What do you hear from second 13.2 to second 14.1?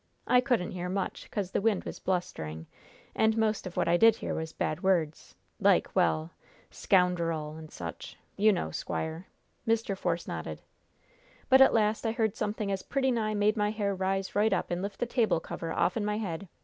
made my hair